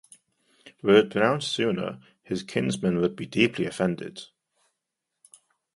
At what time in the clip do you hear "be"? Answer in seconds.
3.15-3.27